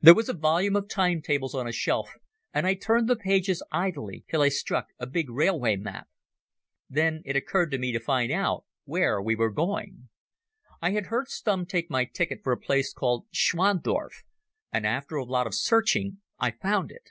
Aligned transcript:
There 0.00 0.14
was 0.14 0.28
a 0.28 0.32
volume 0.32 0.76
of 0.76 0.88
time 0.88 1.20
tables 1.20 1.52
on 1.52 1.66
a 1.66 1.72
shelf, 1.72 2.10
and 2.54 2.68
I 2.68 2.74
turned 2.74 3.08
the 3.08 3.16
pages 3.16 3.64
idly 3.72 4.24
till 4.30 4.40
I 4.42 4.48
struck 4.48 4.86
a 5.00 5.08
big 5.08 5.28
railway 5.28 5.74
map. 5.74 6.06
Then 6.88 7.20
it 7.24 7.34
occurred 7.34 7.72
to 7.72 7.78
me 7.78 7.90
to 7.90 7.98
find 7.98 8.30
out 8.30 8.64
where 8.84 9.20
we 9.20 9.34
were 9.34 9.50
going. 9.50 10.08
I 10.80 10.92
had 10.92 11.06
heard 11.06 11.26
Stumm 11.26 11.66
take 11.66 11.90
my 11.90 12.04
ticket 12.04 12.44
for 12.44 12.52
a 12.52 12.56
place 12.56 12.92
called 12.92 13.26
Schwandorf, 13.32 14.22
and 14.72 14.86
after 14.86 15.16
a 15.16 15.24
lot 15.24 15.48
of 15.48 15.54
searching 15.56 16.18
I 16.38 16.52
found 16.52 16.92
it. 16.92 17.08